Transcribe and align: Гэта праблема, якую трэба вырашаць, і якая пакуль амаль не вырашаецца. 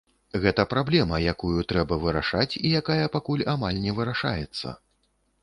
Гэта 0.43 0.63
праблема, 0.69 1.19
якую 1.33 1.59
трэба 1.73 1.99
вырашаць, 2.05 2.57
і 2.65 2.73
якая 2.81 3.05
пакуль 3.17 3.45
амаль 3.55 3.77
не 3.87 3.95
вырашаецца. 4.01 4.77